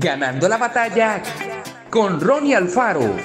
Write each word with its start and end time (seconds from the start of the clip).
Ganando 0.00 0.48
la 0.48 0.58
batalla 0.58 1.20
con 1.90 2.20
Ronnie 2.20 2.54
Alfaro. 2.54 3.16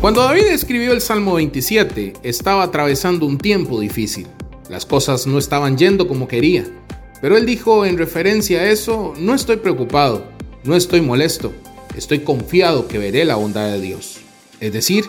Cuando 0.00 0.22
David 0.22 0.46
escribió 0.48 0.92
el 0.92 1.00
Salmo 1.00 1.34
27, 1.34 2.14
estaba 2.24 2.64
atravesando 2.64 3.24
un 3.24 3.38
tiempo 3.38 3.78
difícil. 3.78 4.26
Las 4.68 4.84
cosas 4.84 5.28
no 5.28 5.38
estaban 5.38 5.78
yendo 5.78 6.08
como 6.08 6.26
quería. 6.26 6.64
Pero 7.20 7.36
él 7.36 7.46
dijo 7.46 7.86
en 7.86 7.98
referencia 7.98 8.62
a 8.62 8.68
eso, 8.68 9.14
no 9.16 9.32
estoy 9.32 9.58
preocupado, 9.58 10.24
no 10.64 10.74
estoy 10.74 11.02
molesto, 11.02 11.52
estoy 11.96 12.18
confiado 12.20 12.88
que 12.88 12.98
veré 12.98 13.24
la 13.24 13.36
bondad 13.36 13.70
de 13.70 13.80
Dios. 13.80 14.18
Es 14.58 14.72
decir, 14.72 15.04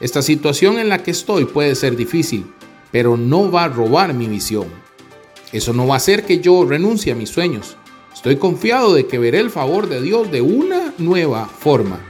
esta 0.00 0.22
situación 0.22 0.78
en 0.78 0.88
la 0.88 1.02
que 1.02 1.10
estoy 1.10 1.44
puede 1.44 1.74
ser 1.74 1.96
difícil, 1.96 2.46
pero 2.92 3.16
no 3.16 3.50
va 3.50 3.64
a 3.64 3.68
robar 3.68 4.14
mi 4.14 4.26
visión. 4.26 4.66
Eso 5.52 5.72
no 5.72 5.86
va 5.86 5.94
a 5.94 5.96
hacer 5.98 6.24
que 6.24 6.40
yo 6.40 6.64
renuncie 6.64 7.12
a 7.12 7.16
mis 7.16 7.30
sueños. 7.30 7.76
Estoy 8.14 8.36
confiado 8.36 8.94
de 8.94 9.06
que 9.06 9.18
veré 9.18 9.38
el 9.40 9.50
favor 9.50 9.88
de 9.88 10.02
Dios 10.02 10.30
de 10.30 10.40
una 10.40 10.92
nueva 10.98 11.46
forma. 11.46 12.00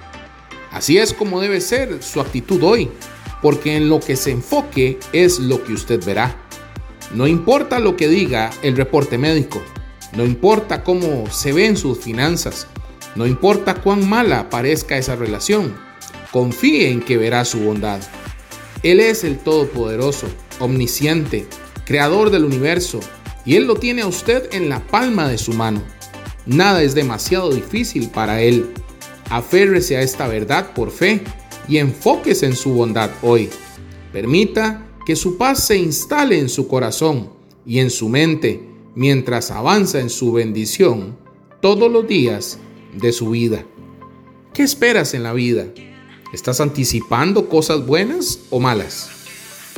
Así 0.73 0.99
es 0.99 1.15
como 1.15 1.41
debe 1.41 1.61
ser 1.61 2.03
su 2.03 2.21
actitud 2.21 2.63
hoy, 2.63 2.91
porque 3.43 3.77
en 3.77 3.89
lo 3.89 4.01
que 4.01 4.17
se 4.17 4.33
enfoque 4.33 4.99
es 5.13 5.39
lo 5.39 5.63
que 5.65 5.73
usted 5.73 6.05
verá. 6.05 6.37
No 7.15 7.27
importa 7.27 7.79
lo 7.79 7.97
que 7.97 8.09
diga 8.09 8.51
el 8.63 8.77
reporte 8.77 9.17
médico, 9.17 9.63
no 10.15 10.25
importa 10.25 10.85
cómo 10.85 11.31
se 11.31 11.53
ven 11.53 11.77
sus 11.77 11.99
finanzas, 11.99 12.67
no 13.15 13.27
importa 13.27 13.77
cuán 13.77 14.09
mala 14.09 14.51
parezca 14.51 14.99
esa 14.99 15.17
relación, 15.17 15.75
confíe 16.33 16.91
en 16.91 17.01
que 17.01 17.17
verá 17.17 17.45
su 17.45 17.61
bondad. 17.61 18.01
Él 18.83 19.01
es 19.01 19.25
el 19.25 19.39
Todopoderoso, 19.39 20.29
omnisciente, 20.61 21.47
creador 21.85 22.31
del 22.31 22.45
universo, 22.45 23.01
y 23.45 23.57
Él 23.57 23.67
lo 23.67 23.77
tiene 23.77 24.03
a 24.03 24.07
usted 24.07 24.49
en 24.53 24.69
la 24.69 24.87
palma 24.87 25.29
de 25.29 25.39
su 25.39 25.53
mano. 25.53 25.83
Nada 26.47 26.83
es 26.83 26.95
demasiado 26.95 27.51
difícil 27.51 28.11
para 28.11 28.43
Él. 28.43 28.71
Aférrese 29.31 29.97
a 29.97 30.03
esta 30.03 30.29
verdad 30.29 30.73
por 30.75 30.91
fe 30.91 31.23
y 31.69 31.79
enfóquese 31.79 32.47
en 32.47 32.57
su 32.57 32.71
bondad 32.71 33.11
hoy. 33.23 33.51
Permita 34.13 34.87
que 35.07 35.17
su 35.17 35.39
paz 35.39 35.67
se 35.67 35.77
instale 35.77 36.39
en 36.39 36.49
su 36.49 36.69
corazón 36.69 37.31
y 37.67 37.79
en 37.79 37.91
su 37.91 38.09
mente 38.09 38.63
mientras 38.95 39.51
avanza 39.51 40.01
en 40.01 40.11
su 40.11 40.33
bendición 40.33 41.17
todos 41.61 41.91
los 41.91 42.07
días 42.07 42.59
de 42.95 43.13
su 43.13 43.31
vida. 43.31 43.65
¿Qué 44.55 44.63
esperas 44.63 45.15
en 45.15 45.23
la 45.23 45.33
vida? 45.33 45.67
¿Estás 46.33 46.61
anticipando 46.61 47.49
cosas 47.49 47.87
buenas 47.87 48.41
o 48.51 48.61
malas? 48.61 49.09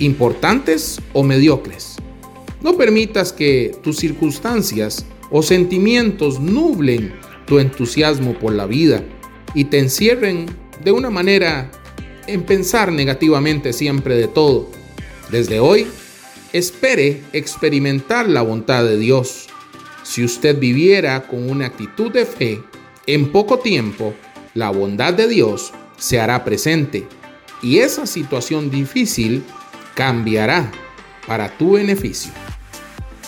¿Importantes 0.01 1.01
o 1.12 1.23
mediocres? 1.23 1.95
No 2.61 2.77
permitas 2.77 3.33
que 3.33 3.73
tus 3.84 3.98
circunstancias 3.98 5.06
o 5.31 5.45
sentimientos 5.45 6.41
nublen 6.41 7.15
tu 7.47 7.61
entusiasmo 7.61 8.34
por 8.34 8.53
la 8.53 8.67
vida 8.67 9.05
y 9.55 9.67
te 9.67 9.78
encierren 9.78 10.47
de 10.83 10.91
una 10.91 11.09
manera 11.09 11.71
en 12.27 12.43
pensar 12.43 12.91
negativamente 12.91 13.73
siempre 13.73 14.17
de 14.17 14.27
todo. 14.27 14.69
Desde 15.31 15.61
hoy, 15.61 15.87
espere 16.53 17.23
experimentar 17.33 18.28
la 18.28 18.43
bondad 18.43 18.83
de 18.83 18.98
Dios. 18.98 19.47
Si 20.03 20.25
usted 20.25 20.59
viviera 20.59 21.28
con 21.28 21.48
una 21.48 21.67
actitud 21.67 22.11
de 22.11 22.27
fe, 22.27 22.61
en 23.06 23.31
poco 23.31 23.61
tiempo, 23.61 24.15
la 24.55 24.71
bondad 24.71 25.15
de 25.15 25.28
Dios 25.28 25.73
se 26.01 26.19
hará 26.19 26.43
presente 26.43 27.06
y 27.62 27.79
esa 27.79 28.06
situación 28.06 28.70
difícil 28.70 29.45
cambiará 29.95 30.73
para 31.27 31.56
tu 31.56 31.73
beneficio. 31.73 32.33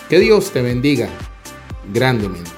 Que 0.08 0.18
Dios 0.18 0.52
te 0.52 0.62
bendiga 0.62 1.08
grandemente. 1.92 2.50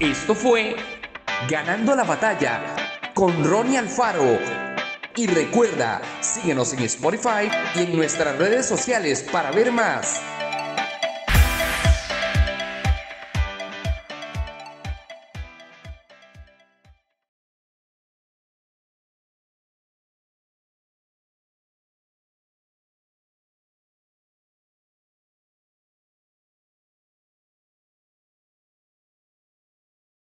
Esto 0.00 0.34
fue 0.34 0.74
Ganando 1.48 1.94
la 1.94 2.04
batalla 2.04 2.74
con 3.12 3.44
Ronnie 3.44 3.76
Alfaro. 3.76 4.38
Y 5.14 5.26
recuerda, 5.26 6.00
síguenos 6.20 6.72
en 6.72 6.80
Spotify 6.84 7.50
y 7.74 7.80
en 7.80 7.96
nuestras 7.96 8.38
redes 8.38 8.66
sociales 8.66 9.22
para 9.30 9.50
ver 9.50 9.70
más. 9.70 10.22